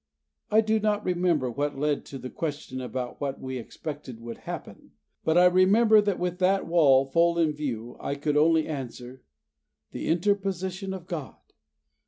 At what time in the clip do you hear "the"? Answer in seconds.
2.17-2.31, 9.91-10.07